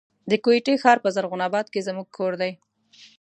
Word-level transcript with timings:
د 0.29 0.31
کوټي 0.43 0.75
ښار 0.81 0.97
په 1.03 1.09
زرغون 1.15 1.41
آباد 1.49 1.65
کي 1.73 1.79
زموږ 1.87 2.07
کور 2.17 2.33
دی. 2.41 2.51